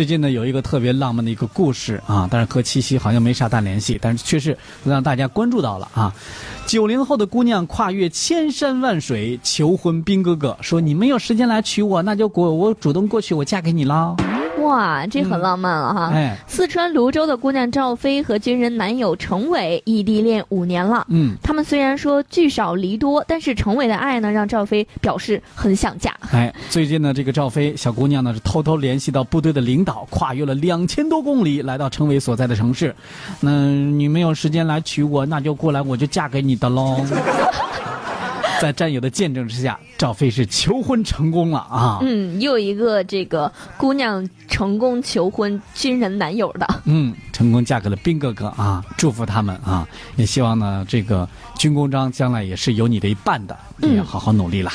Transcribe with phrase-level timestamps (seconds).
[0.00, 6.10] 最近呢有一个特别浪漫的一个故事啊，但是和七夕好像没啥大联系，但是确实让大家关注到了啊。
[6.66, 14.16] 九零后的姑娘跨越千山万水求婚兵哥哥，说你没有时间来娶我，那就过我主动过去，我嫁给你啦。
[14.60, 16.10] 哇，这很浪漫了哈！
[16.12, 21.06] 哎，四川泸州的姑娘赵飞和军人男友程伟异地恋五年了。
[21.08, 26.14] 嗯，他们虽然说聚少离多，但是程伟的爱呢，让赵飞表示很想嫁。
[26.32, 32.94] 哎，最近呢，这个赵飞小姑娘呢是偷偷联系到部队的领导，跨越了两千多公里来到程伟所在的城市。
[33.40, 37.04] 那你没有时间来娶我，那就过来，我就嫁给你的喽。
[38.60, 41.98] 在战友的见证之下，赵飞是求婚成功了啊！
[42.02, 48.84] 嗯，又一个这个姑娘成功求婚军人男友的，嗯，成功嫁给了兵哥哥啊！
[48.98, 49.88] 祝福他们啊！
[50.16, 51.26] 也希望呢，这个
[51.58, 54.70] 军功章将来也是有你的一半的，也要好好努力了。